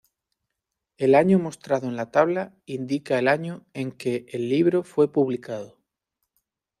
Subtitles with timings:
[0.97, 5.77] El año mostrado en la tabla indica el año en que libro fue publicado.